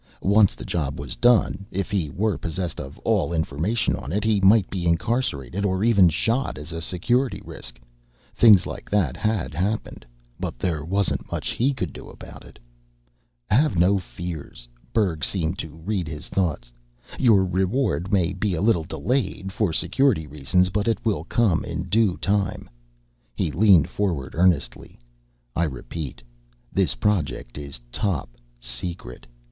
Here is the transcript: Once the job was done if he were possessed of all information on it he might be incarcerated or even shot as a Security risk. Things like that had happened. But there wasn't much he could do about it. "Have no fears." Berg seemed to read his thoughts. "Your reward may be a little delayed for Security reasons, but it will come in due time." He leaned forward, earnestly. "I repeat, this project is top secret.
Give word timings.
Once 0.23 0.55
the 0.55 0.65
job 0.65 0.99
was 0.99 1.15
done 1.15 1.63
if 1.69 1.91
he 1.91 2.09
were 2.09 2.35
possessed 2.35 2.79
of 2.79 2.97
all 3.05 3.31
information 3.31 3.95
on 3.95 4.11
it 4.11 4.23
he 4.23 4.41
might 4.41 4.67
be 4.67 4.87
incarcerated 4.87 5.63
or 5.63 5.83
even 5.83 6.09
shot 6.09 6.57
as 6.57 6.71
a 6.71 6.81
Security 6.81 7.39
risk. 7.45 7.79
Things 8.33 8.65
like 8.65 8.89
that 8.89 9.15
had 9.15 9.53
happened. 9.53 10.03
But 10.39 10.57
there 10.57 10.83
wasn't 10.83 11.31
much 11.31 11.49
he 11.51 11.71
could 11.71 11.93
do 11.93 12.09
about 12.09 12.43
it. 12.43 12.57
"Have 13.47 13.77
no 13.77 13.99
fears." 13.99 14.67
Berg 14.91 15.23
seemed 15.23 15.59
to 15.59 15.69
read 15.69 16.07
his 16.07 16.29
thoughts. 16.29 16.71
"Your 17.19 17.45
reward 17.45 18.11
may 18.11 18.33
be 18.33 18.55
a 18.55 18.61
little 18.63 18.85
delayed 18.85 19.51
for 19.51 19.71
Security 19.71 20.25
reasons, 20.25 20.69
but 20.71 20.87
it 20.87 20.97
will 21.05 21.25
come 21.25 21.63
in 21.63 21.83
due 21.83 22.17
time." 22.17 22.67
He 23.35 23.51
leaned 23.51 23.87
forward, 23.87 24.33
earnestly. 24.35 24.99
"I 25.55 25.65
repeat, 25.65 26.23
this 26.73 26.95
project 26.95 27.55
is 27.55 27.79
top 27.91 28.31
secret. 28.59 29.27